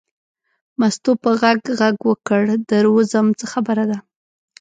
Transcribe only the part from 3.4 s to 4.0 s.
خبره ده.